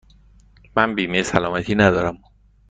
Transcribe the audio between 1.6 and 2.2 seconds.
ندارم.